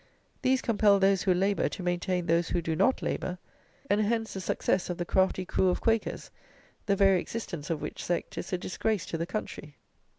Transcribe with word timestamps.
These 0.41 0.63
compel 0.63 0.97
those 0.99 1.21
who 1.21 1.33
labour 1.35 1.69
to 1.69 1.83
maintain 1.83 2.25
those 2.25 2.47
who 2.49 2.59
do 2.59 2.75
not 2.75 3.03
labour; 3.03 3.37
and 3.87 4.01
hence 4.01 4.33
the 4.33 4.41
success 4.41 4.89
of 4.89 4.97
the 4.97 5.05
crafty 5.05 5.45
crew 5.45 5.69
of 5.69 5.79
Quakers, 5.79 6.31
the 6.87 6.95
very 6.95 7.21
existence 7.21 7.69
of 7.69 7.83
which 7.83 8.03
sect 8.03 8.35
is 8.35 8.51
a 8.51 8.57
disgrace 8.57 9.05
to 9.05 9.17
the 9.19 9.27
country. 9.27 9.75